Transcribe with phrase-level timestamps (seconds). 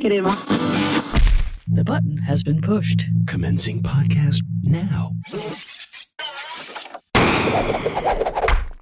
[0.00, 0.36] crema.
[1.70, 3.04] The button has been pushed.
[3.26, 5.12] Commencing podcast now.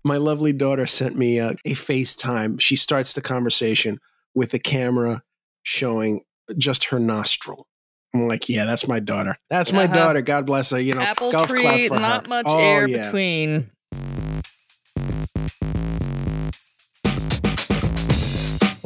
[0.04, 2.60] My lovely daughter sent me a, a FaceTime.
[2.60, 3.98] She starts the conversation
[4.34, 5.22] with the camera
[5.64, 6.20] showing
[6.56, 7.66] just her nostril.
[8.14, 9.36] I'm like, yeah, that's my daughter.
[9.50, 9.94] That's my Uh-huh.
[9.96, 10.22] daughter.
[10.22, 10.80] God bless her.
[10.80, 12.30] You know, Apple golf clap tree, for not her.
[12.30, 13.04] much Oh, air yeah.
[13.06, 13.70] between.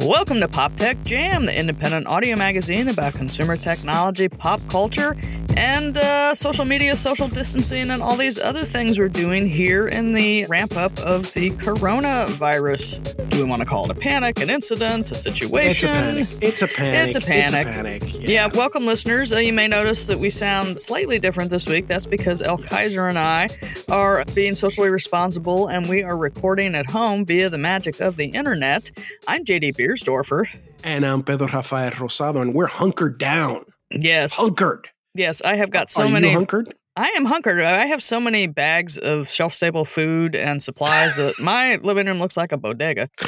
[0.02, 5.14] Welcome to Pop Tech Jam, the independent audio magazine about consumer technology, pop culture,
[5.60, 10.14] and uh, social media, social distancing, and all these other things we're doing here in
[10.14, 13.28] the ramp up of the coronavirus.
[13.28, 15.90] Do we want to call it a panic, an incident, a situation?
[15.90, 16.28] It's a panic.
[16.40, 17.08] It's a panic.
[17.08, 17.66] It's a panic.
[17.66, 18.02] panic.
[18.06, 19.34] Yeah, welcome, listeners.
[19.34, 21.86] Uh, you may notice that we sound slightly different this week.
[21.86, 23.50] That's because El Kaiser and I
[23.90, 28.28] are being socially responsible and we are recording at home via the magic of the
[28.28, 28.90] internet.
[29.28, 30.48] I'm JD Biersdorfer.
[30.84, 33.66] And I'm Pedro Rafael Rosado, and we're hunkered down.
[33.90, 34.88] Yes, Hunkered.
[35.14, 36.28] Yes, I have got so Are many.
[36.28, 36.74] you hunkered?
[36.96, 37.60] I am hunkered.
[37.62, 42.18] I have so many bags of shelf stable food and supplies that my living room
[42.18, 43.08] looks like a bodega.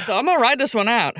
[0.00, 1.16] So I'm gonna ride this one out.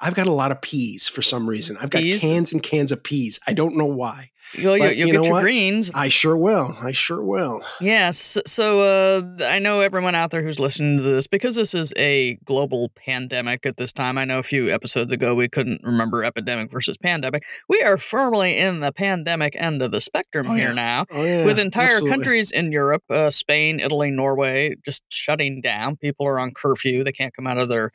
[0.00, 1.76] I've got a lot of peas for some reason.
[1.78, 2.20] I've got Peas?
[2.20, 3.40] cans and cans of peas.
[3.46, 4.30] I don't know why.
[4.56, 5.42] You'll, But you'll you get your what?
[5.42, 5.90] greens.
[5.94, 6.76] I sure will.
[6.80, 7.62] I sure will.
[7.80, 8.38] Yes.
[8.46, 12.34] So uh, I know everyone out there who's listening to this, because this is a
[12.44, 14.18] global pandemic at this time.
[14.18, 17.44] I know a few episodes ago we couldn't remember epidemic versus pandemic.
[17.68, 20.74] We are firmly in the pandemic end of the spectrum Oh, here yeah.
[20.74, 21.04] now.
[21.10, 21.44] Oh yeah.
[21.44, 22.10] With entire absolutely.
[22.10, 25.96] countries in Europe, uh, Spain, Italy, Norway, just shutting down.
[25.96, 27.02] People are on curfew.
[27.04, 27.90] They can't come out of their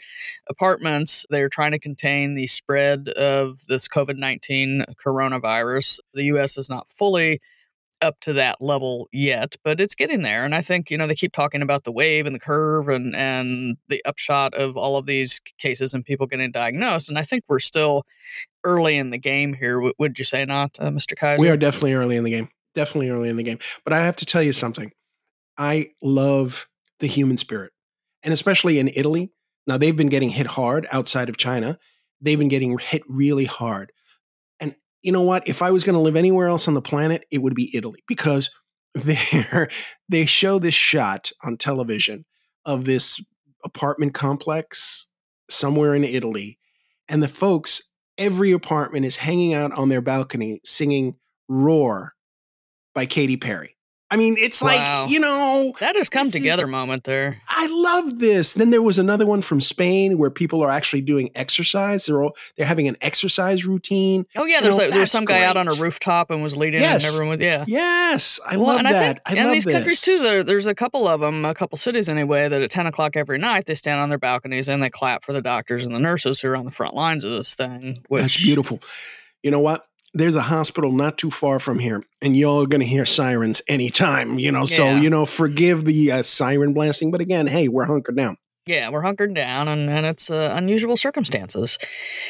[0.49, 1.25] apartments.
[1.29, 5.99] They're trying to contain the spread of this COVID 19 coronavirus.
[6.13, 6.48] The U.S.
[6.57, 7.39] is not fully
[8.01, 10.45] up to that level yet, but it's getting there.
[10.45, 13.15] And I think, you know, they keep talking about the wave and the curve and,
[13.15, 17.09] and the upshot of all of these cases and people getting diagnosed.
[17.09, 18.05] And I think we're still
[18.63, 19.81] early in the game here.
[19.97, 21.15] Would you say not, uh, Mr.
[21.15, 21.41] Kaiser?
[21.41, 22.49] We are definitely early in the game.
[22.73, 23.59] Definitely early in the game.
[23.83, 24.91] But I have to tell you something.
[25.57, 26.67] I love
[26.99, 27.73] the human spirit.
[28.23, 29.31] And especially in Italy.
[29.67, 31.77] Now they've been getting hit hard outside of China.
[32.21, 33.91] They've been getting hit really hard.
[35.01, 35.47] You know what?
[35.47, 38.03] If I was going to live anywhere else on the planet, it would be Italy
[38.07, 38.49] because
[38.93, 39.69] they're,
[40.07, 42.25] they show this shot on television
[42.65, 43.23] of this
[43.63, 45.07] apartment complex
[45.49, 46.59] somewhere in Italy.
[47.07, 47.81] And the folks,
[48.17, 51.15] every apartment is hanging out on their balcony singing
[51.47, 52.13] Roar
[52.93, 53.75] by Katy Perry.
[54.11, 55.01] I mean, it's Wow.
[55.03, 57.41] like, you know, That has come together is- moment there.
[57.47, 58.53] I love this.
[58.53, 62.07] Then there was another one from Spain where people are actually doing exercise.
[62.07, 64.25] They're all, they're having an exercise routine.
[64.35, 66.31] Oh yeah, You there's know, a, there was that's some guy out on a rooftop
[66.31, 67.03] and was leading Yes.
[67.03, 67.65] and everyone was yeah.
[67.67, 68.93] Yes, I well, love and that.
[68.95, 70.17] I think I and love these countries too.
[70.23, 73.37] There, there's a couple of them, a couple cities anyway, that at ten o'clock every
[73.37, 76.39] night they stand on their balconies and they clap for the doctors and the nurses
[76.39, 78.03] who are on the front lines of this thing.
[78.07, 78.79] Which That's beautiful.
[79.43, 79.85] You know what?
[80.13, 83.61] There's a hospital not too far from here, and y'all are going to hear sirens
[83.67, 84.65] anytime, you know.
[84.65, 87.11] So, you know, forgive the uh, siren blasting.
[87.11, 88.37] But again, hey, we're hunkered down.
[88.69, 91.79] Yeah, we're hunkered down and, and it's uh, unusual circumstances.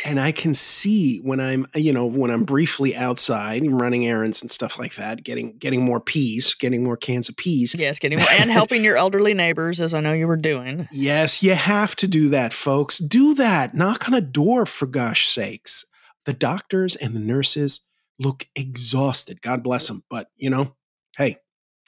[0.05, 4.49] And I can see when I'm, you know, when I'm briefly outside running errands and
[4.49, 7.75] stuff like that, getting getting more peas, getting more cans of peas.
[7.77, 10.87] Yes, getting more and helping your elderly neighbors, as I know you were doing.
[10.93, 12.99] Yes, you have to do that, folks.
[12.99, 13.73] Do that.
[13.73, 15.83] Knock on a door for gosh sakes.
[16.25, 17.85] The doctors and the nurses
[18.19, 19.41] look exhausted.
[19.41, 20.03] God bless them.
[20.09, 20.75] But, you know,
[21.17, 21.37] hey,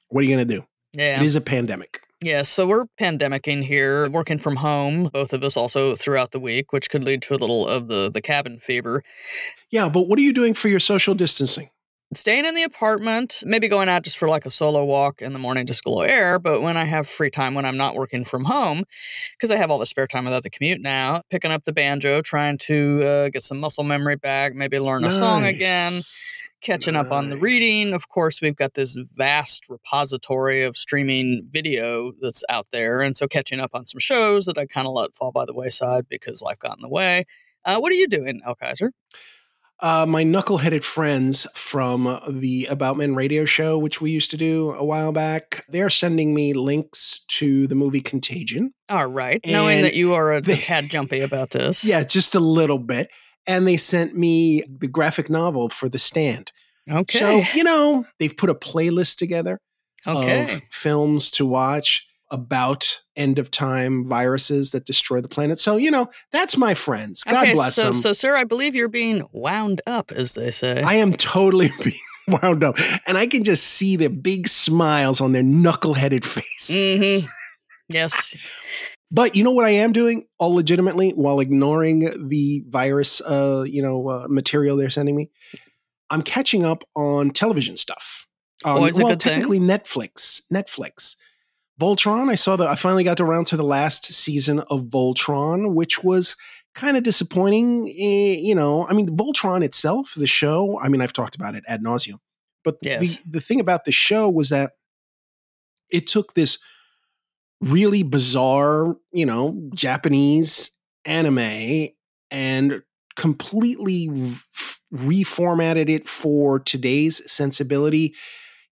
[0.09, 0.65] what are you going to do?
[0.97, 1.21] Yeah.
[1.21, 2.01] It is a pandemic.
[2.23, 6.71] Yeah, so we're pandemicing here, working from home, both of us also throughout the week,
[6.71, 9.01] which could lead to a little of the, the cabin fever.
[9.71, 11.71] Yeah, but what are you doing for your social distancing?
[12.13, 15.39] Staying in the apartment, maybe going out just for like a solo walk in the
[15.39, 16.39] morning, just glow air.
[16.39, 18.83] But when I have free time, when I'm not working from home,
[19.31, 22.19] because I have all the spare time without the commute now, picking up the banjo,
[22.19, 26.37] trying to uh, get some muscle memory back, maybe learn a song again, Nice.
[26.61, 27.93] catching up on the reading.
[27.93, 33.01] Of course, we've got this vast repository of streaming video that's out there.
[33.01, 35.53] And so catching up on some shows that I kind of let fall by the
[35.53, 37.23] wayside because life got in the way.
[37.63, 38.91] Uh, what are you doing, El Kaiser?
[39.81, 44.71] Uh, my knuckleheaded friends from the About Men radio show, which we used to do
[44.73, 48.73] a while back, they're sending me links to the movie Contagion.
[48.89, 49.43] All right.
[49.45, 51.83] Knowing that you are a, a tad jumpy about this.
[51.91, 53.09] Yeah, just a little bit.
[53.47, 56.51] And they sent me the graphic novel for The Stand.
[56.89, 57.17] Okay.
[57.17, 59.59] So, you know, they've put a playlist together
[60.07, 60.43] okay.
[60.43, 65.59] of films to watch about end of time viruses that destroy the planet.
[65.59, 67.23] So, you know, that's my friends.
[67.23, 67.53] God okay.
[67.53, 67.93] bless so, them.
[67.93, 70.81] so, sir, I believe you're being wound up, as they say.
[70.81, 72.77] I am totally being wound up.
[73.05, 77.25] And I can just see their big smiles on their knuckleheaded faces.
[77.25, 77.29] Mhm.
[77.89, 78.35] yes.
[79.11, 83.81] But you know what I am doing, all legitimately, while ignoring the virus, uh, you
[83.81, 85.29] know, uh, material they're sending me.
[86.09, 88.25] I'm catching up on television stuff.
[88.63, 89.33] Um, Always a well, good thing.
[89.33, 90.41] technically Netflix.
[90.51, 91.15] Netflix.
[91.79, 92.29] Voltron.
[92.29, 92.67] I saw that.
[92.67, 96.35] I finally got around to the last season of Voltron, which was
[96.75, 97.87] kind of disappointing.
[97.89, 100.79] Eh, you know, I mean, Voltron itself, the show.
[100.79, 102.19] I mean, I've talked about it ad nauseum,
[102.63, 103.17] but Yes.
[103.17, 104.73] the the thing about the show was that
[105.89, 106.59] it took this
[107.61, 110.71] really bizarre, you know, Japanese
[111.05, 111.89] anime
[112.31, 112.81] and
[113.15, 114.07] completely
[114.93, 118.15] reformatted it for today's sensibility,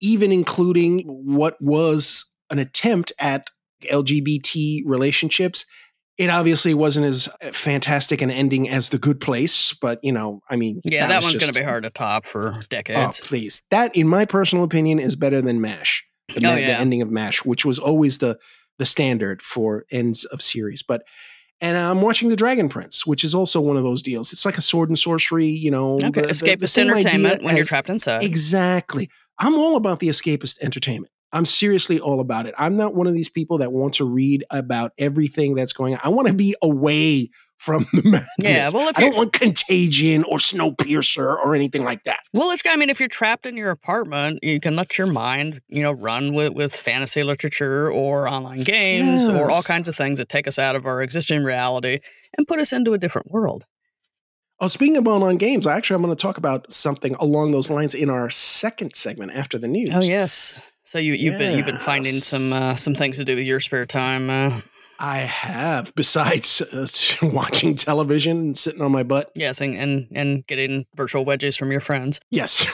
[0.02, 3.50] even including what was an attempt at
[3.92, 5.66] LGBT relationships.
[6.18, 10.42] It obviously wasn't as uh, fantastic an ending as The Good Place, but you know,
[10.50, 13.20] I mean, Yeah, that was one's going to be hard to top for Oh, decades.
[13.20, 13.64] please.
[13.72, 16.06] That, in my personal opinion, is better than MASH.
[16.36, 18.38] The, Oh, ma- the ending of MASH, which was always the
[18.80, 20.82] the standard for ends of series.
[20.84, 21.04] But
[21.62, 24.32] and I'm watching The Dragon Prince, which is also one of those deals.
[24.34, 25.96] It's like a sword and sorcery, you know.
[25.96, 28.24] okay, the- the- the escapist entertainment when you're trapped inside.
[28.24, 29.10] Exactly.
[29.40, 31.12] I'm all about the escapist entertainment.
[31.34, 32.54] I'm seriously all about it.
[32.58, 36.00] I'm not one of these people that want to read about everything that's going on.
[36.04, 38.28] I want to be away from the madness.
[38.38, 42.20] Yeah, well, if I don't want Contagion or Snowpiercer or anything like that.
[42.34, 42.62] Well, it's.
[42.68, 45.94] I mean, if you're trapped in your apartment, you can let your mind, you know,
[45.94, 50.48] run with, with fantasy literature or online games or all kinds of things that take
[50.48, 52.00] us out of our existing reality
[52.38, 53.66] and put us into a different world.
[54.60, 57.96] Oh, speaking of online games, actually, I'm going to talk about something along those lines
[57.96, 59.90] in our second segment after the oh, news.
[59.94, 60.62] Oh yes.
[60.84, 63.60] So you you've been you've been finding some uh, some things to do with your
[63.60, 64.30] spare time.
[64.30, 64.62] Uh,
[65.00, 66.88] I have, besides uh,
[67.28, 69.32] watching television and sitting on my butt.
[69.36, 72.20] yes, and, and and getting virtual wedges from your friends.
[72.30, 72.66] Yes,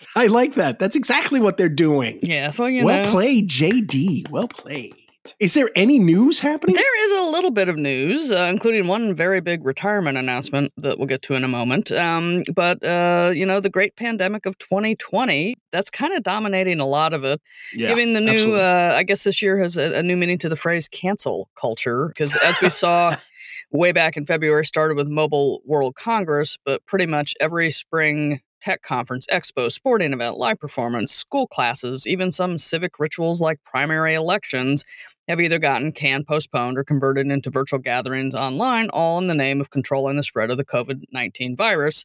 [0.16, 0.78] I like that.
[0.78, 2.20] That's exactly what they're doing.
[2.22, 2.50] Yeah.
[2.50, 3.10] So you well know.
[3.10, 4.30] played, JD.
[4.30, 4.94] Well played.
[5.40, 6.74] Is there any news happening?
[6.74, 10.98] There is a little bit of news, uh, including one very big retirement announcement that
[10.98, 11.90] we'll get to in a moment.
[11.92, 16.86] Um, but, uh, you know, the great pandemic of 2020, that's kind of dominating a
[16.86, 17.40] lot of it,
[17.74, 20.48] Yeah, giving the new, uh, I guess this year has a, a new meaning to
[20.48, 22.08] the phrase cancel culture.
[22.08, 23.16] Because as we saw
[23.70, 28.82] way back in February, started with Mobile World Congress, but pretty much every spring tech
[28.82, 34.84] conference, expo, sporting event, live performance, school classes, even some civic rituals like primary elections
[35.28, 39.60] have either gotten canned, postponed, or converted into virtual gatherings online, all in the name
[39.60, 42.04] of controlling the spread of the COVID 19 virus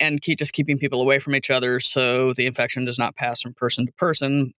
[0.00, 3.42] and keep just keeping people away from each other so the infection does not pass
[3.42, 4.52] from person to person.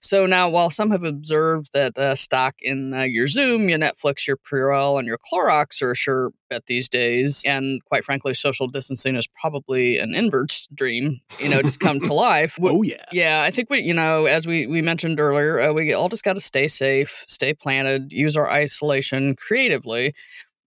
[0.00, 4.26] So now, while some have observed that uh, stock in uh, your Zoom, your Netflix,
[4.26, 8.68] your Purell, and your Clorox are a sure bet these days, and quite frankly, social
[8.68, 12.56] distancing is probably an invert's dream, you know, just come to life.
[12.62, 13.04] oh yeah.
[13.12, 16.24] Yeah, I think we, you know, as we we mentioned earlier, uh, we all just
[16.24, 20.14] got to stay safe, stay planted, use our isolation creatively,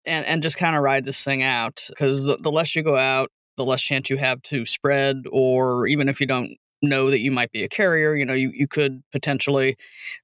[0.06, 1.86] and and just kind of ride this thing out.
[1.90, 5.86] Because the, the less you go out, the less chance you have to spread, or
[5.86, 8.66] even if you don't know that you might be a carrier, you know, you, you
[8.68, 9.76] could potentially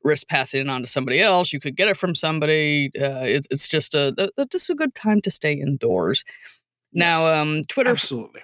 [0.06, 1.52] risk passing it on to somebody else.
[1.52, 2.92] You could get it from somebody.
[2.96, 6.24] Uh, it's it's just a, a just a good time to stay indoors.
[6.94, 8.42] Now, Yes, um, Twitter Absolutely.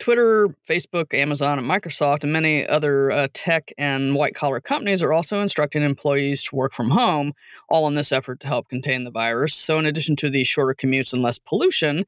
[0.00, 5.12] Twitter, Facebook, Amazon, and Microsoft, and many other uh, tech and white collar companies are
[5.12, 7.34] also instructing employees to work from home,
[7.68, 9.54] all in this effort to help contain the virus.
[9.54, 12.04] So, in addition to the shorter commutes and less pollution,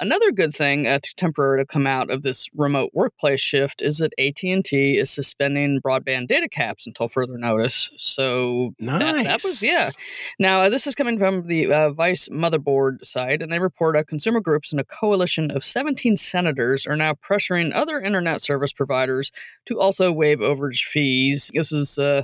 [0.00, 4.12] another good thing uh, to temporarily come out of this remote workplace shift is that
[4.18, 7.90] AT and T is suspending broadband data caps until further notice.
[7.96, 9.00] So, Nice.
[9.00, 9.88] that, that was yeah.
[10.38, 14.02] Now, uh, this is coming from the uh, Vice Motherboard site, and they report uh,
[14.02, 19.32] consumer groups and a coalition of 17 senators are now pressuring other internet service providers
[19.66, 21.50] to also waive overage fees.
[21.54, 22.22] This is uh,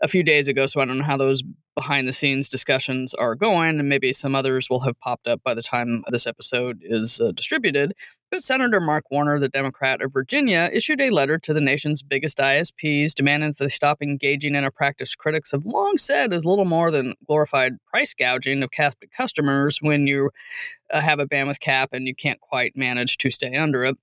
[0.00, 1.42] a few days ago, so I don't know how those
[1.76, 5.54] behind the scenes discussions are going, and maybe some others will have popped up by
[5.54, 7.94] the time this episode is uh, distributed.
[8.30, 12.38] But Senator Mark Warner, the Democrat of Virginia, issued a letter to the nation's biggest
[12.38, 16.64] ISPs demanding that they stop engaging in a practice critics have long said is little
[16.64, 20.30] more than glorified price gouging of captive customers when you
[20.92, 23.96] uh, have a bandwidth cap and you can't quite manage to stay under it.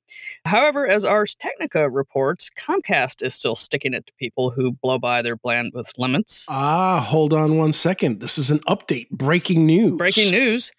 [0.43, 5.21] However, as Ars Technica reports, Comcast is still sticking it to people who blow by
[5.21, 6.47] their bandwidth limits.
[6.49, 8.19] Ah, hold on one second.
[8.19, 9.09] This is an update.
[9.09, 9.97] Breaking news.
[9.97, 10.71] Breaking news.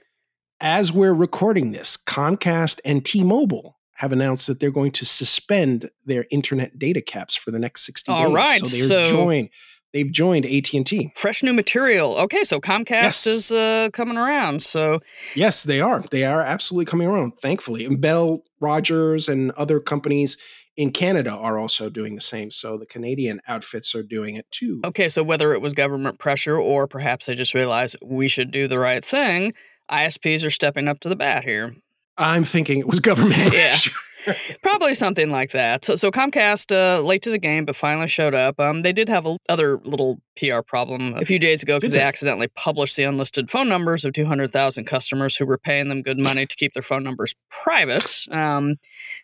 [0.61, 6.27] As we're recording this, Comcast and T-Mobile have announced that they're going to suspend their
[6.31, 8.35] internet data caps for the next 60 All days.
[8.35, 9.51] right, So they're so- joined.
[9.95, 11.13] They've joined AT&T.
[11.15, 12.15] Fresh new material.
[12.19, 13.27] Okay, so Comcast Yes.
[13.27, 14.61] is uh, coming around.
[14.63, 15.01] So
[15.35, 16.05] Yes, they are.
[16.11, 17.87] They are absolutely coming around, thankfully.
[17.87, 20.37] And Bell, Rogers, and other companies
[20.77, 22.51] in Canada are also doing the same.
[22.51, 24.81] So the Canadian outfits are doing it too.
[24.85, 28.69] Okay, so whether it was government pressure or perhaps they just realized we should do
[28.69, 29.55] the right thing,
[29.91, 31.75] ISPs are stepping up to the bat here.
[32.17, 33.77] I'm thinking it was government Yeah.
[34.63, 35.85] Probably something like that.
[35.85, 38.59] So, so Comcast, uh, late to the game, but finally showed up.
[38.61, 41.99] Um, they did have a other little PR problem a few days ago because they
[41.99, 42.05] they?
[42.05, 46.47] accidentally published the unlisted phone numbers of 200,000 customers who were paying them good money
[46.47, 48.27] to keep their phone numbers private.
[48.31, 48.77] Um,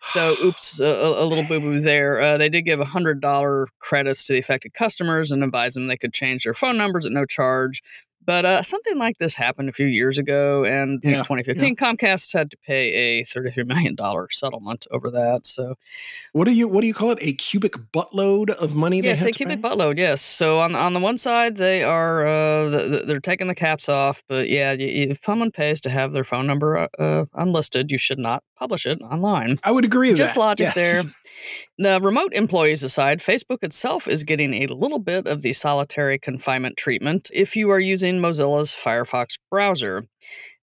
[0.04, 2.20] so, oops, a, a little boo boo there.
[2.20, 6.12] Uh, they did give $100 credits to the affected customers and advised them they could
[6.12, 7.82] change their phone numbers at no charge.
[8.26, 12.32] But uh, something like this happened a few years ago, and in Yeah, 2015, Comcast
[12.32, 13.96] had to pay a $33 million
[14.30, 15.44] settlement over that.
[15.46, 15.74] So,
[16.32, 17.18] What do you what do you call it?
[17.20, 19.00] A cubic buttload of money?
[19.00, 19.68] they yes, a cubic pay?
[19.68, 19.98] buttload.
[19.98, 20.22] Yes.
[20.22, 23.88] So on on the one side, they are uh, th- th- they're taking the caps
[23.88, 27.98] off, but yeah, if someone pays to have their phone number uh, uh, unlisted, you
[27.98, 29.58] should not publish it online.
[29.64, 30.40] I would agree with Just that.
[30.40, 30.74] logic Yes.
[30.74, 31.02] there.
[31.78, 36.76] The remote employees aside, Facebook itself is getting a little bit of the solitary confinement
[36.76, 40.04] treatment if you are using Mozilla's Firefox browser.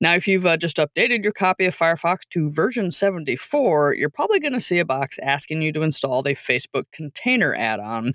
[0.02, 4.40] Now, if you've uh, just updated your copy of Firefox to version 74, you're probably
[4.40, 8.14] going to see a box asking you to install the Facebook container add on.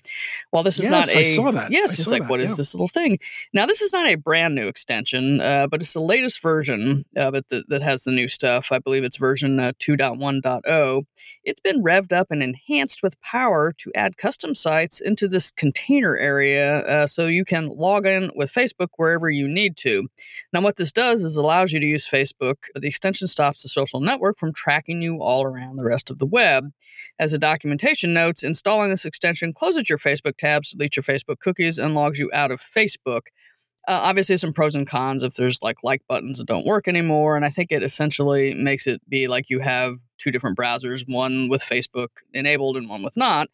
[0.50, 1.14] While this is not a.
[1.14, 1.16] Yes.
[1.16, 1.70] I saw that.
[1.70, 2.56] Yes, I it's like, that, what is yeah.
[2.56, 3.18] this little thing?
[3.52, 7.34] Now, this is not a brand new extension, uh, but it's the latest version of
[7.34, 8.72] it that, that has the new stuff.
[8.72, 11.04] I believe it's version uh, 2.1.0
[11.46, 16.16] it's been revved up and enhanced with power to add custom sites into this container
[16.16, 20.08] area uh, so you can log in with Facebook wherever you need to.
[20.52, 22.56] Now, what this does is allows you to use Facebook.
[22.72, 26.18] but The extension stops the social network from tracking you all around the rest of
[26.18, 26.70] the web.
[27.18, 31.78] As the documentation notes, installing this extension closes your Facebook tabs, deletes your Facebook cookies,
[31.78, 33.28] and logs you out of Facebook.
[33.86, 37.36] Uh, obviously, some pros and cons if there's like like buttons that don't work anymore.
[37.36, 41.48] And I think it essentially makes it be like you have two different browsers, one
[41.48, 43.48] with Facebook enabled and one with not.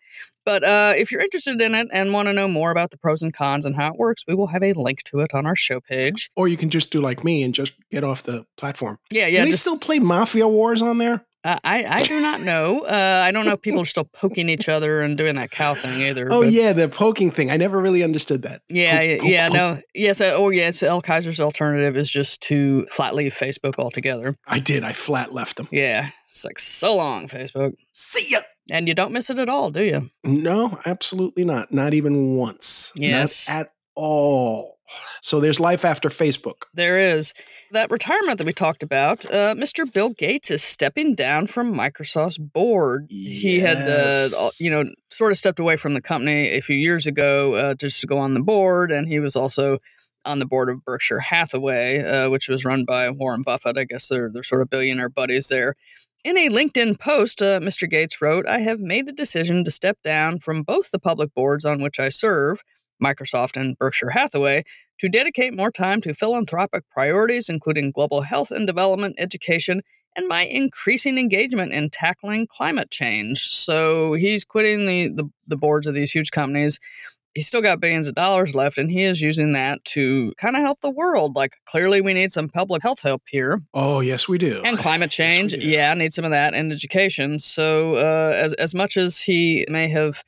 [0.45, 3.23] But uh, if you're interested in it and want to know more about the pros
[3.23, 5.57] and cons and how it works, we will have a link to it on our
[5.57, 6.31] show page.
[6.37, 8.99] Or you can just do like me and just get off the platform.
[9.11, 9.45] Yeah, yeah.
[9.45, 11.25] they just- still play Mafia Wars on there?
[11.45, 12.81] Uh, I I do not know.
[12.81, 15.75] Uh, I don't know if people are still poking each other and doing that cow
[15.75, 16.29] thing either.
[16.33, 17.51] Oh but- yeah, the poking thing.
[17.51, 18.63] I never really understood that.
[18.69, 19.57] Yeah, yeah, poke, yeah, poke.
[19.57, 20.83] no, yes, uh, oh, yes.
[20.83, 24.37] El Kaiser's alternative is just to flat leave Facebook altogether.
[24.47, 24.85] I did.
[24.85, 25.69] I flat left them.
[25.73, 28.41] Yeah, it's like so long, Facebook, See ya.
[28.71, 30.11] and you don't miss it at all, do you?
[30.25, 31.73] No, absolutely not.
[31.73, 32.93] Not even once.
[32.97, 33.49] Yes.
[33.49, 34.79] Not at all.
[35.21, 36.65] So there's life after Facebook.
[36.75, 37.33] There is
[37.71, 39.25] that retirement that we talked about.
[39.27, 39.91] Uh, Mr.
[39.91, 43.07] Bill Gates is stepping down from Microsoft's board.
[43.09, 47.07] He had, uh, you know, sort of stepped away from the company a few years
[47.07, 49.79] ago uh, just to go on the board, and he was also
[50.25, 53.77] on the board of Berkshire Hathaway, uh, which was run by Warren Buffett.
[53.79, 55.75] I guess they're they're sort of billionaire buddies there.
[56.25, 57.91] In a LinkedIn post, uh, Mr.
[57.91, 61.65] Gates wrote, I have made the decision to step down from both the public boards
[61.65, 62.63] on which I serve,
[63.03, 64.65] Microsoft and Berkshire Hathaway,
[64.99, 69.83] to dedicate more time to philanthropic priorities, including global health and development, education,
[70.15, 73.39] and my increasing engagement in tackling climate change.
[73.41, 76.79] So he's quitting the, the, the boards of these huge companies.
[77.35, 80.61] He's still got billions of dollars left, and he is using that to kind of
[80.61, 81.35] help the world.
[81.35, 84.61] Like, clearly, we need some public health help here Oh yes, we do.
[84.67, 85.53] and climate change.
[85.53, 85.67] do.
[85.67, 87.39] yeah, need some of that and education.
[87.39, 90.23] So, uh, as as much as he may have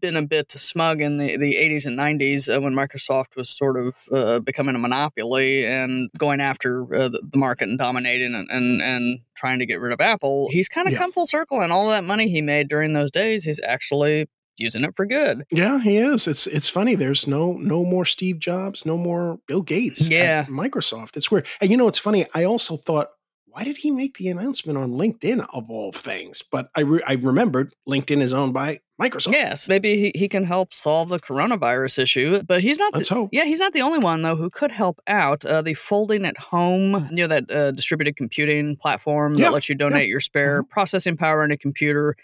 [0.00, 3.76] been a bit smug in the, the 80s and 90s uh, when Microsoft was sort
[3.78, 8.48] of uh, becoming a monopoly and going after uh, the, the market and dominating and,
[8.50, 10.98] and, and trying to get rid of Apple, he's kind of Yeah.
[10.98, 11.60] come full circle.
[11.62, 14.26] And all that money he made during those days, he's actually
[14.58, 15.44] using it for good.
[15.50, 16.26] Yeah, he is.
[16.26, 16.94] It's it's funny.
[16.94, 20.08] There's no no more Steve Jobs, no more Bill Gates.
[20.08, 20.44] Yeah.
[20.44, 21.16] at Microsoft.
[21.18, 21.46] It's weird.
[21.60, 22.24] And you know, it's funny.
[22.34, 23.08] I also thought,
[23.56, 26.42] why did he make the announcement on LinkedIn of all things?
[26.42, 29.32] But I re- I remembered LinkedIn is owned by Microsoft.
[29.32, 32.92] Yes, maybe he, he can help solve the coronavirus issue, but he's not.
[32.92, 33.30] Let's the, hope.
[33.32, 35.42] Yeah, he's not the only one though who could help out.
[35.46, 39.70] Uh, the folding at home, you know, that uh, distributed computing platform Yeah, that lets
[39.70, 42.14] you donate your spare processing power in a computer.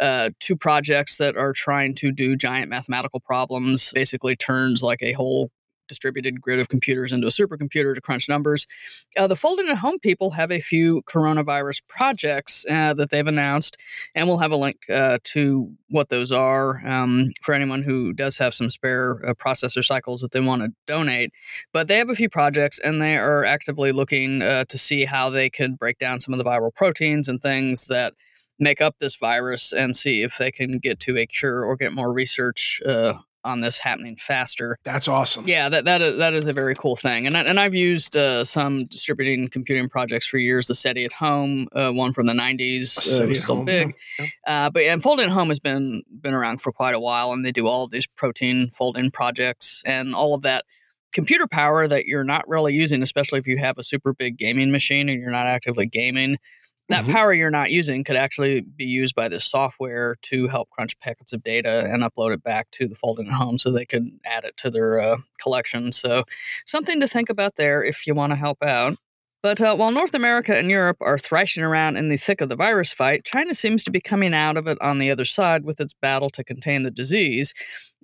[0.00, 5.12] Uh, two projects that are trying to do giant mathematical problems, basically turns like a
[5.12, 5.50] whole
[5.88, 8.66] distributed grid of computers into a supercomputer to crunch numbers.
[9.16, 13.76] Uh, the folding at home people have a few coronavirus projects uh, that they've announced,
[14.14, 18.38] and we'll have a link uh, to what those are um, for anyone who does
[18.38, 21.32] have some spare uh, processor cycles that they want to donate.
[21.72, 25.30] But they have a few projects, and they are actively looking uh, to see how
[25.30, 28.14] they could break down some of the viral proteins and things that
[28.58, 31.92] make up this virus and see if they can get to a cure or get
[31.92, 33.14] more research uh,
[33.44, 34.76] on this happening faster.
[34.84, 35.46] That's awesome.
[35.46, 38.16] Yeah, that that is, that is a very cool thing, and I- and I've used
[38.16, 40.66] uh, some distributing computing projects for years.
[40.66, 43.94] The SETI at Home, uh, one from the '90s, uh, was still home, big.
[44.18, 47.44] yeah, Uh, but and Folding Home has been been around for quite a while, and
[47.46, 50.64] they do all of these protein folding projects and all of that
[51.12, 54.70] computer power that you're not really using, especially if you have a super big gaming
[54.70, 56.36] machine and you're not actively gaming.
[56.88, 57.12] That Mhm.
[57.12, 61.32] power you're not using could actually be used by this software to help crunch packets
[61.34, 64.44] of data and upload it back to the Folding at Home so they can add
[64.44, 65.92] it to their uh, collection.
[65.92, 66.24] So,
[66.66, 68.96] something to think about there if you want to help out.
[69.42, 72.56] But uh, while North America and Europe are thrashing around in the thick of the
[72.56, 75.80] virus fight, China seems to be coming out of it on the other side with
[75.80, 77.54] its battle to contain the disease.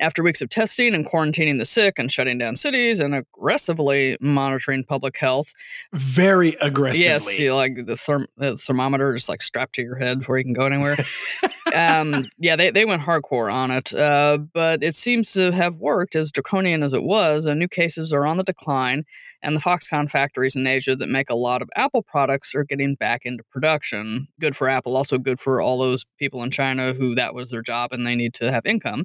[0.01, 4.83] After weeks of testing and quarantining the sick and shutting down cities and aggressively monitoring
[4.83, 5.53] public health,
[5.93, 7.05] Very aggressively.
[7.05, 10.43] yes, you like the, therm- the thermometer just like strapped to your head before you
[10.45, 10.97] can go anywhere.
[11.75, 16.17] um, yeah, they, they went hardcore on it, uh, but it seems to have worked
[16.17, 17.47] as draconian as it was.
[17.47, 19.05] Uh, new cases are on the decline,
[19.43, 22.97] and the Foxconn factories in Asia that make a lot of Apple products are getting
[22.97, 24.27] back into production.
[24.41, 27.63] Good for Apple, also good for all those people in China who that was their
[27.63, 29.05] job and they need to have income.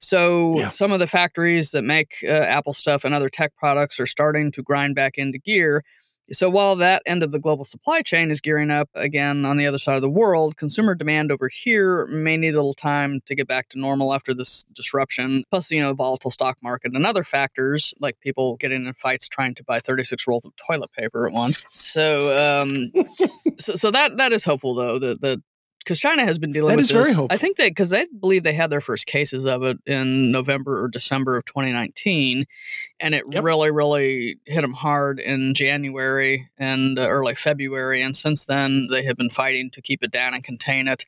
[0.00, 0.27] So
[0.58, 0.68] Yeah.
[0.70, 4.50] some of the factories that make uh, Apple stuff and other tech products are starting
[4.52, 5.82] to grind back into gear.
[6.30, 9.66] So while that end of the global supply chain is gearing up again on the
[9.66, 13.34] other side of the world, consumer demand over here may need a little time to
[13.34, 15.44] get back to normal after this disruption.
[15.50, 19.54] Plus, you know, volatile stock market and other factors like people getting in fights trying
[19.54, 21.64] to buy 36 rolls of toilet paper at once.
[21.70, 22.92] So, um,
[23.58, 25.42] so, so that that is hopeful though that that
[25.78, 27.16] because China has been dealing That with this.
[27.16, 27.28] hopeful.
[27.30, 30.82] I think that because they believe they had their first cases of it in November
[30.82, 32.44] or December of 2019,
[33.00, 33.44] and it Yep.
[33.44, 38.02] really, really hit them hard in January and uh, early February.
[38.02, 41.04] And since then, they have been fighting to keep it down and contain it.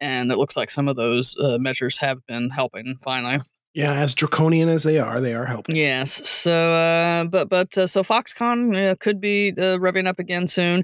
[0.00, 3.38] And it looks like some of those uh, measures have been helping finally.
[3.74, 5.76] Yeah, as draconian as they are, they are helping.
[5.76, 6.26] Yes.
[6.28, 10.82] So, uh, but but uh, so Foxconn uh, could be uh, revving up again soon.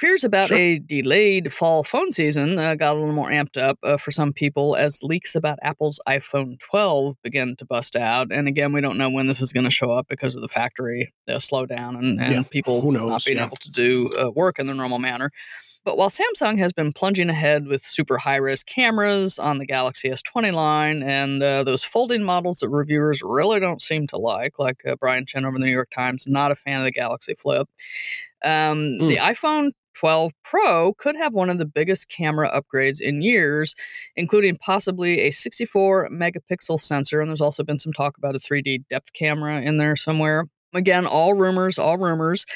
[0.00, 0.56] Fears about Sure.
[0.56, 4.32] a delayed fall phone season uh, got a little more amped up uh, for some
[4.32, 8.32] people as leaks about Apple's iPhone 12 began to bust out.
[8.32, 10.48] And again, we don't know when this is going to show up because of the
[10.48, 13.44] factory uh, slowdown and, and Yeah, people who not being yeah.
[13.44, 15.30] able to do uh, work in the normal manner.
[15.84, 20.08] But while Samsung has been plunging ahead with super high res cameras on the Galaxy
[20.08, 24.80] S20 line and uh, those folding models that reviewers really don't seem to like, like
[24.86, 27.68] uh, Brian Chen over the New York Times, not a fan of the Galaxy Flip.
[28.42, 33.74] Um, The iPhone 12 Pro could have one of the biggest camera upgrades in years,
[34.16, 37.20] including possibly a 64 megapixel sensor.
[37.20, 40.46] And there's also been some talk about a 3D depth camera in there somewhere.
[40.72, 42.46] Again, all rumors, all rumors.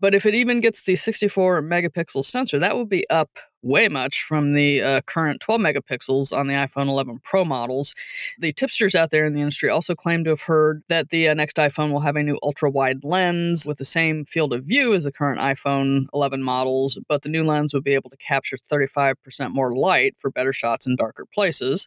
[0.00, 3.30] But if it even gets the 64 megapixel sensor, that would be up
[3.62, 7.94] way much from the uh, current 12 megapixels on the iPhone 11 Pro models.
[8.38, 11.34] The tipsters out there in the industry also claim to have heard that the uh,
[11.34, 14.94] next iPhone will have a new ultra wide lens with the same field of view
[14.94, 18.56] as the current iPhone 11 models, but the new lens would be able to capture
[18.56, 19.14] 35%
[19.54, 21.86] more light for better shots in darker places.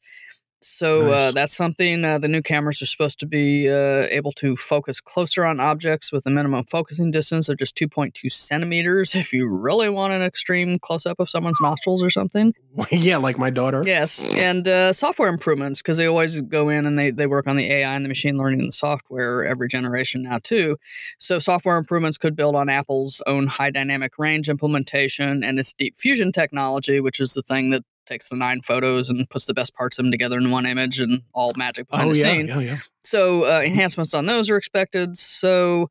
[0.68, 4.56] So uh, that's something uh, the new cameras are supposed to be uh, able to
[4.56, 9.48] focus closer on objects with a minimum focusing distance of just 2.2 centimeters if you
[9.48, 12.54] really want an extreme close up of someone's nostrils or something.
[12.92, 13.84] yeah, like my daughter.
[13.86, 17.58] Yes, and uh, software improvements because they always go in and they, they work on
[17.58, 20.78] the AI and the machine learning and the software every generation now too.
[21.20, 25.96] So software improvements could build on Apple's own high dynamic range implementation and its deep
[25.96, 29.74] fusion technology, which is the thing that takes the nine photos and puts the best
[29.76, 32.48] parts of them together in one image and all magic behind Oh the yeah, scene.
[32.48, 32.78] yeah, yeah.
[33.04, 35.18] So uh, enhancements on those are expected.
[35.18, 35.90] So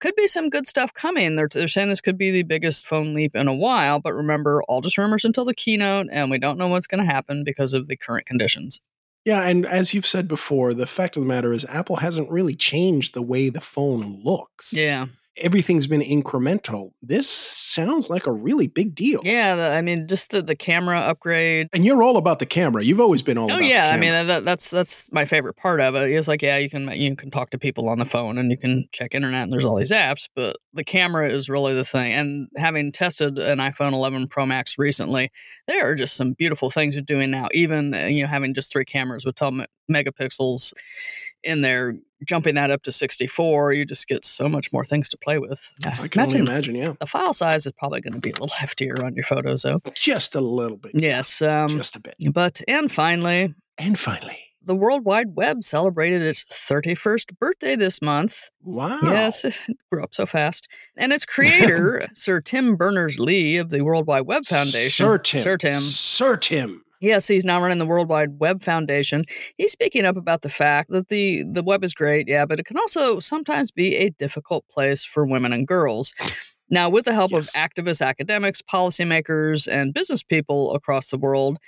[0.00, 1.36] could be some good stuff coming.
[1.36, 4.62] They're, they're saying this could be the biggest phone leap in a while, but remember,
[4.64, 7.72] all just rumors until the keynote, and we don't know what's going to happen because
[7.72, 8.80] of the current conditions.
[9.24, 12.56] Yeah, and as you've said before, the fact of the matter is Apple hasn't really
[12.56, 14.72] changed the way the phone looks.
[14.72, 15.06] Yeah,
[15.42, 16.92] Everything's been incremental.
[17.02, 19.20] This sounds like a really big deal.
[19.24, 19.74] yeah.
[19.76, 21.68] I mean, just the the camera upgrade.
[21.72, 22.84] And you're all about the camera.
[22.84, 25.94] You've always been all Oh yeah, I mean that, that's that's my favorite part of
[25.94, 26.10] it.
[26.10, 28.56] It's like yeah, you can you can talk to people on the phone and you
[28.56, 32.12] can check internet and there's all these apps, but the camera is really the thing.
[32.12, 35.30] And having tested an iPhone 11 Pro Max recently,
[35.66, 37.48] there are just some beautiful things you're doing now.
[37.52, 40.72] Even uh, you know having just three cameras with 12 megapixels
[41.44, 41.94] in there,
[42.26, 45.72] jumping that up to 64, you just get so much more things to play with.
[45.84, 46.92] I can only imagine, yeah.
[47.00, 49.80] the file size is probably going to be a little heftier on your photos, though.
[49.94, 50.92] Just a little bit.
[50.94, 51.42] Yes.
[51.42, 52.14] Um, Just a bit.
[52.32, 58.48] but and finally, And finally, the World Wide Web celebrated its 31st birthday this month.
[58.62, 59.00] wow.
[59.02, 60.68] Yes, it grew up so fast.
[60.96, 64.90] And its creator, Sir Tim Berners Lee of the World Wide Web Foundation.
[64.90, 65.40] Sir Tim.
[65.40, 65.78] Sir Tim.
[65.80, 66.84] Sir Tim.
[67.02, 69.24] Yes, he's now running the World Wide Web Foundation.
[69.58, 72.64] He's speaking up about the fact that the, the web is great, yeah, but it
[72.64, 76.14] can also sometimes be a difficult place for women and girls.
[76.72, 77.54] Now, with the help yes.
[77.54, 81.58] of activists, academics, policymakers, and business people across the world,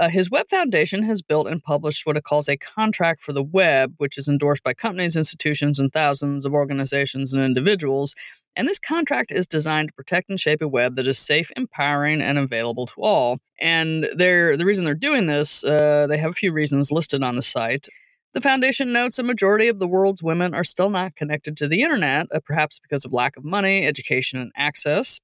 [0.00, 3.42] uh, his Web Foundation has built and published what it calls a contract for the
[3.42, 8.14] web, which is endorsed by companies, institutions, and thousands of organizations and individuals.
[8.56, 12.22] And this contract is designed to protect and shape a web that is safe, empowering,
[12.22, 13.40] and available to all.
[13.60, 17.36] And they're, the reason they're doing this, uh, they have a few reasons listed on
[17.36, 17.86] the site.
[18.34, 21.82] The foundation notes a majority of the world's women are still not connected to the
[21.82, 25.20] internet, uh, perhaps because of lack of money, education, and access.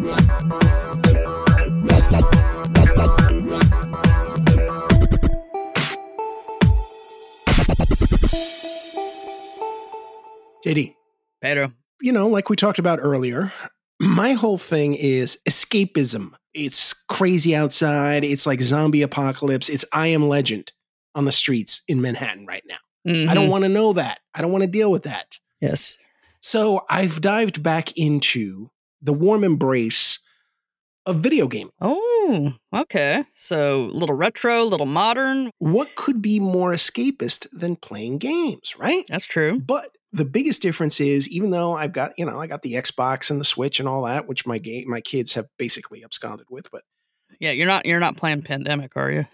[10.68, 10.96] JD.
[11.42, 11.72] Pedro.
[12.02, 13.52] You know, like we talked about earlier,
[14.00, 16.34] my whole thing is escapism.
[16.54, 18.24] It's crazy outside.
[18.24, 19.70] It's like zombie apocalypse.
[19.70, 20.72] It's I am legend
[21.16, 22.78] on the streets in Manhattan right now.
[23.08, 23.30] Mm-hmm.
[23.30, 23.52] I don't mm-hmm.
[23.52, 24.20] want to know that.
[24.34, 25.38] I don't want to deal with that.
[25.62, 25.98] Yes.
[26.42, 28.70] So I've dived back into
[29.02, 30.20] the warm embrace
[31.06, 31.70] of video game.
[31.80, 33.24] Oh, okay.
[33.34, 35.52] So a little retro, a little modern.
[35.58, 39.06] What could be more escapist than playing games, right?
[39.08, 39.60] That's true.
[39.60, 43.30] But the biggest difference is even though I've got, you know, I got the Xbox
[43.30, 46.72] and the Switch and all that, which my game my kids have basically absconded with,
[46.72, 46.84] but
[47.40, 49.26] yeah, you're not you're not playing Pandemic, are you?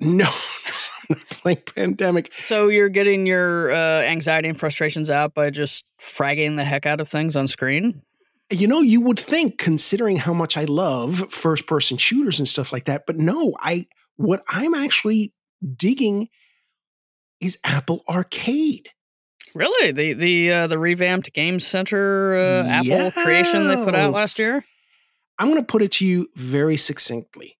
[0.00, 0.28] No,
[1.10, 2.32] I'm playing Pandemic.
[2.34, 7.00] So you're getting your uh, anxiety and frustrations out by just fragging the heck out
[7.00, 8.02] of things on screen.
[8.50, 12.72] You know, you would think, considering how much I love first person shooters and stuff
[12.72, 13.86] like that, but no, I
[14.16, 15.32] what I'm actually
[15.76, 16.28] digging
[17.40, 18.88] is Apple Arcade.
[19.56, 24.38] Really, the the uh, the revamped Game Center uh, Apple creation they put out last
[24.38, 24.62] year.
[25.38, 27.56] I'm going to put it to you very succinctly.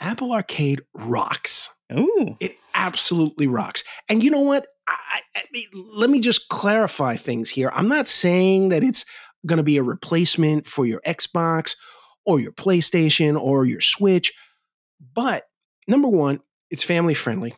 [0.00, 1.68] Apple Arcade rocks.
[1.92, 3.84] Ooh, it absolutely rocks.
[4.08, 4.68] And you know what?
[4.88, 7.70] I, I mean, let me just clarify things here.
[7.74, 9.04] I'm not saying that it's
[9.44, 11.76] going to be a replacement for your Xbox
[12.24, 14.32] or your PlayStation or your Switch,
[15.14, 15.44] but
[15.86, 17.54] number one, it's family friendly.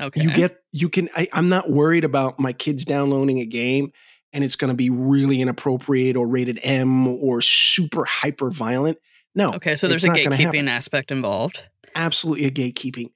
[0.00, 0.22] Okay.
[0.22, 3.92] You get you can I, I'm not worried about my kids downloading a game
[4.32, 8.98] and it's going to be really inappropriate or rated M or super hyper violent.
[9.34, 9.52] No.
[9.54, 11.62] Okay, so there's a gatekeeping aspect involved.
[11.94, 13.10] Absolutely a gatekeeping.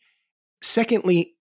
[0.63, 1.35] Secondly,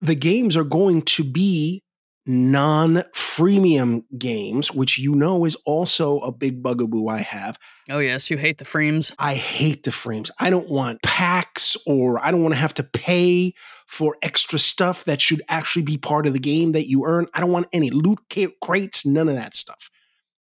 [0.00, 1.82] the games are going to be
[2.26, 7.58] non freemium games, which you know is also a big bugaboo I have.
[7.88, 8.30] Oh, yes.
[8.30, 9.12] You hate the frames.
[9.18, 10.30] I hate the frames.
[10.40, 13.54] I don't want packs or I don't want to have to pay
[13.86, 17.28] for extra stuff that should actually be part of the game that you earn.
[17.32, 18.18] I don't want any loot
[18.60, 19.88] crates, none of that stuff.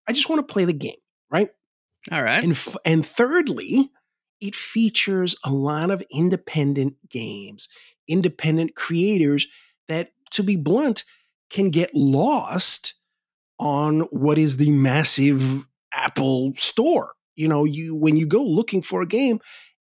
[0.06, 0.94] I just want to play the game,
[1.30, 1.50] right?
[2.12, 2.42] All right.
[2.42, 3.90] And, f- and thirdly,
[4.40, 7.68] it features a lot of independent games,
[8.08, 9.46] independent creators
[9.88, 11.04] that, to be blunt,
[11.52, 12.94] can get lost
[13.58, 17.14] on what is the massive Apple store.
[17.36, 19.38] You know, you when you go looking for a game,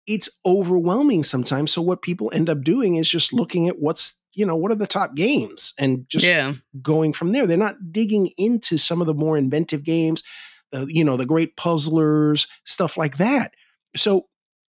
[0.06, 1.72] it's overwhelming sometimes.
[1.72, 4.76] So what people end up doing is just looking at what's, you know, what are
[4.76, 6.54] the top games and just yeah.
[6.82, 7.46] going from there.
[7.46, 10.24] They're not digging into some of the more inventive games,
[10.74, 13.54] uh, you know, the great puzzlers, stuff like that.
[13.96, 14.26] So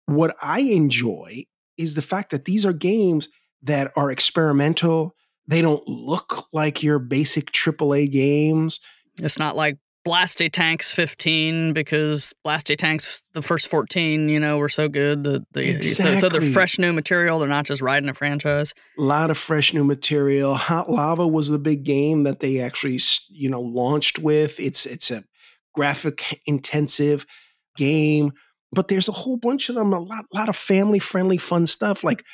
[0.05, 1.45] what I enjoy
[1.77, 3.29] is the fact that these are games
[3.63, 5.15] that are experimental.
[5.47, 8.79] They don't look like your basic AAA games.
[9.21, 14.69] It's not like Blasty Tanks 15 because Blasty Tanks the first 14, you know, were
[14.69, 16.15] so good that they exactly.
[16.15, 17.39] so, so, they're fresh new material.
[17.39, 18.73] They're not just riding a franchise.
[18.97, 20.55] A lot of fresh new material.
[20.55, 24.59] Hot Lava was the big game that they actually, you know, launched with.
[24.59, 25.23] It's it's a
[25.73, 27.25] graphic intensive
[27.77, 28.33] game,
[28.73, 29.93] but there's a whole bunch of them.
[29.93, 32.25] A lot lot of family friendly fun stuff like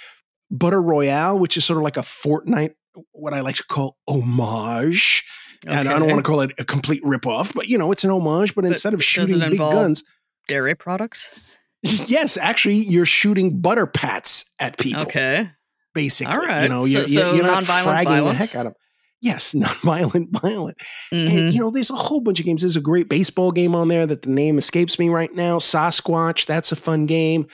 [0.49, 2.73] Butter Royale, which is sort of like a Fortnite,
[3.11, 5.23] what I like to call homage
[5.67, 5.75] Okay.
[5.75, 8.11] And I don't want to call it a complete ripoff, but you know, it's an
[8.11, 8.55] homage.
[8.55, 10.03] But, but instead of shooting big guns,
[10.47, 11.57] dairy products.
[11.81, 15.01] yes, actually, you're shooting butter pats at people.
[15.03, 15.49] Okay,
[15.93, 16.63] basically, all right.
[16.63, 18.37] You know, you're, so, you're not fragging violence?
[18.37, 18.81] the heck out of them.
[19.21, 20.77] Yes, non-violent, violent.
[21.13, 21.37] Mm-hmm.
[21.37, 22.61] And you know, there's a whole bunch of games.
[22.61, 25.57] There's a great baseball game on there that the name escapes me right now.
[25.57, 27.47] Sasquatch, that's a fun game.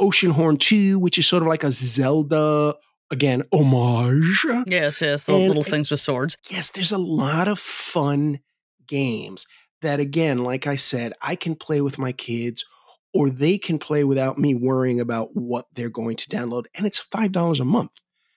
[0.00, 2.74] Oceanhorn 2, which is sort of like a Zelda
[3.12, 4.44] again, homage.
[4.68, 6.36] Yes, yes, the and, little things with swords.
[6.50, 8.40] Yes, there's a lot of fun
[8.88, 9.46] games
[9.82, 12.64] that, again, like I said, I can play with my kids
[13.14, 16.64] or they can play without me worrying about what they're going to download.
[16.74, 17.92] And it's $5 a month.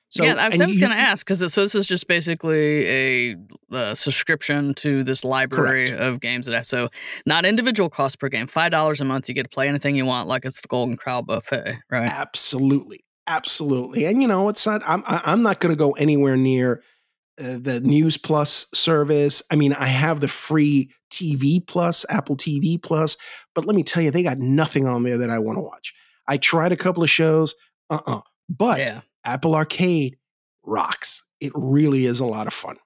[0.09, 3.35] So, yeah, I was, was going to ask because so this is just basically a,
[3.71, 6.01] a subscription to this library correct.
[6.01, 6.89] of games that have so
[7.25, 8.47] not individual cost per game.
[8.47, 10.95] Five dollars a month, you get to play anything you want, like it's the Golden
[10.95, 12.09] Corral buffet, right?
[12.09, 14.05] Absolutely, Absolutely.
[14.05, 16.83] And you know, it's not, I'm, I'm not going to go anywhere near
[17.39, 19.41] uh, the News Plus service.
[19.51, 23.17] I mean, I have the free TV Plus, Apple TV Plus,
[23.53, 25.93] but let me tell you, they got nothing on there that I want to watch.
[26.27, 27.55] I tried a couple of shows,
[27.89, 28.17] uh uh-uh.
[28.17, 29.01] uh But yeah.
[29.23, 30.17] Apple Arcade
[30.63, 31.23] rocks.
[31.39, 32.77] It really is a lot of fun.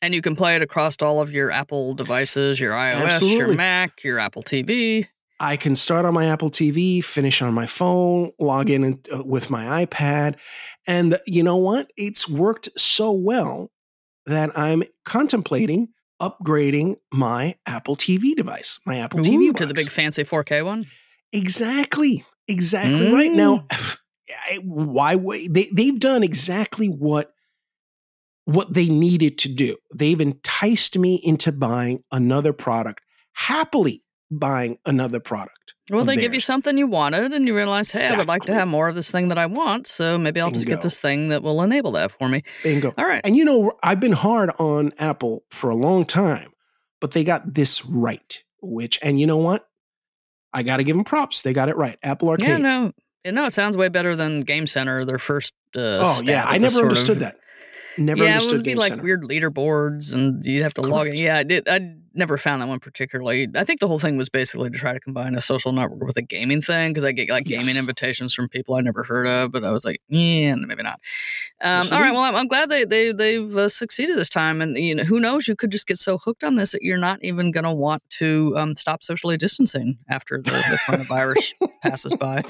[0.00, 3.38] And you can play it across all of your Apple devices, your iOS, Absolutely.
[3.38, 5.06] your Mac, your Apple TV.
[5.40, 9.50] I can start on my Apple TV, finish on my phone, log in uh, with
[9.50, 10.36] my iPad.
[10.86, 11.90] And you know what?
[11.96, 13.70] It's worked so well
[14.26, 15.88] that I'm contemplating
[16.20, 19.60] upgrading my Apple TV device, my Apple Ooh, TV box.
[19.60, 20.86] to the big fancy 4K one.
[21.32, 23.12] Exactly, exactly mm.
[23.12, 23.66] right now.
[24.62, 25.52] Why wait?
[25.52, 27.32] They they've done exactly what
[28.44, 29.76] what they needed to do.
[29.94, 33.02] They've enticed me into buying another product
[33.34, 35.74] happily buying another product.
[35.90, 36.22] Well, they theirs.
[36.22, 38.14] give you something you wanted, and you realize, hey, exactly.
[38.14, 39.86] I would like to have more of this thing that I want.
[39.86, 40.56] So maybe I'll Bingo.
[40.56, 42.42] just get this thing that will enable that for me.
[42.62, 42.92] Bingo.
[42.98, 43.22] All right.
[43.24, 46.52] And you know, I've been hard on Apple for a long time,
[47.00, 48.42] but they got this right.
[48.60, 49.66] Which, and you know what?
[50.52, 51.42] I got to give them props.
[51.42, 51.98] They got it right.
[52.02, 52.48] Apple Arcade.
[52.48, 52.92] Yeah, no,
[53.26, 55.04] no, it sounds way better than Game Center.
[55.04, 55.54] Their first.
[55.76, 57.36] Uh, oh yeah, I never understood of, that.
[57.98, 58.26] Never understood that.
[58.26, 58.52] yeah, understood.
[58.52, 59.02] it would be Game like Center.
[59.02, 60.92] weird leaderboards, and you'd have to Correct.
[60.92, 61.14] log in.
[61.14, 63.48] Yeah, it, I never found that one particularly.
[63.54, 66.16] I think the whole thing was basically to try to combine a social network with
[66.16, 67.64] a gaming thing because I get like yes.
[67.64, 71.00] gaming invitations from people I never heard of, but I was like, yeah, maybe not.
[71.60, 74.76] Um, all right, well, I'm, I'm, glad they they they've uh, succeeded this time, and
[74.76, 77.18] you know, who knows, you could just get so hooked on this that you're not
[77.22, 81.52] even going to want to um, stop socially distancing after the, the coronavirus
[81.82, 82.42] passes by.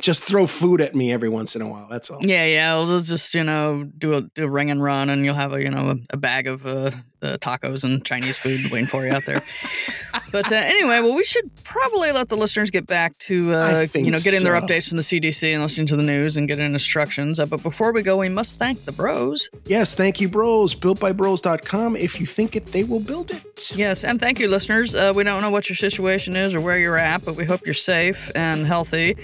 [0.00, 1.86] Just throw food at me every once in a while.
[1.88, 2.20] That's all.
[2.22, 2.78] Yeah, yeah.
[2.78, 5.62] We'll just you know do a, do a ring and run, and you'll have a
[5.62, 6.90] you know a, a bag of uh,
[7.24, 9.42] the tacos and Chinese food waiting for you out there.
[10.32, 14.10] but uh, anyway, well, we should probably let the listeners get back to uh, you
[14.10, 14.44] know getting so.
[14.44, 17.40] their updates from the CDC and listening to the news and getting instructions.
[17.40, 19.48] Uh, but before we go, we must thank the bros.
[19.66, 20.74] Yes, thank you, bros.
[20.74, 21.96] BuiltByBros.com.
[21.96, 23.76] If you think it, they will build it.
[23.76, 24.94] Yes, and thank you, listeners.
[24.94, 27.64] Uh, we don't know what your situation is or where you're at, but we hope
[27.64, 29.16] you're safe and healthy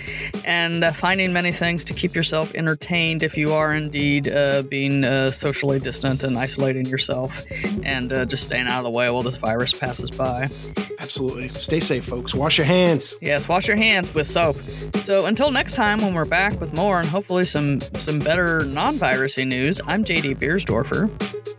[0.44, 5.02] and uh, finding many things to keep yourself entertained if you are indeed uh, being
[5.30, 7.44] socially distant and isolating yourself
[7.84, 10.48] and uh, just staying out of the way while this virus passes by.
[10.98, 11.48] Absolutely.
[11.48, 12.34] Stay safe, folks.
[12.34, 13.16] Wash your hands.
[13.20, 14.56] Yes, wash your hands with soap.
[14.56, 19.46] So until next time, when we're back with more and hopefully some some better non-virusy
[19.46, 21.10] news, I'm JD Biersdorfer.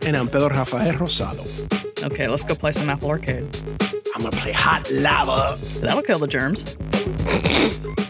[0.06, 1.44] And I'm Pedro Rafael Rosado.
[2.04, 3.44] Okay, let's go play some Apple Arcade.
[4.14, 5.58] I'm gonna play Hot Lava.
[5.80, 6.76] That'll kill the germs.